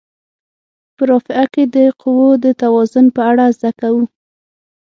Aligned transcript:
په 0.95 1.03
رافعه 1.09 1.45
کې 1.53 1.63
د 1.75 1.77
قوو 2.01 2.29
د 2.43 2.45
توازن 2.61 3.05
په 3.15 3.21
اړه 3.31 3.45
زده 3.57 3.71
کوو. 3.79 4.03